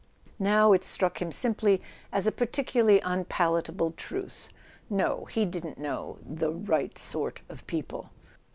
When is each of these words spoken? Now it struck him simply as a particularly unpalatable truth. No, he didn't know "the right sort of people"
Now 0.39 0.73
it 0.73 0.83
struck 0.83 1.21
him 1.21 1.31
simply 1.31 1.79
as 2.11 2.25
a 2.25 2.31
particularly 2.31 3.01
unpalatable 3.01 3.91
truth. 3.91 4.49
No, 4.89 5.25
he 5.25 5.45
didn't 5.45 5.77
know 5.77 6.17
"the 6.27 6.51
right 6.51 6.97
sort 6.97 7.43
of 7.49 7.67
people" 7.67 8.09